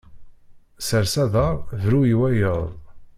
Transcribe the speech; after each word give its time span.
Sers 0.87 1.13
aḍar, 1.23 1.55
bru 1.81 1.99
i 2.13 2.15
wayeḍ. 2.19 2.63